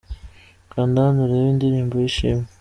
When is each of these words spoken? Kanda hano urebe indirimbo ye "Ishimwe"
Kanda 0.71 0.99
hano 1.05 1.19
urebe 1.25 1.47
indirimbo 1.51 1.93
ye 2.01 2.07
"Ishimwe" 2.09 2.47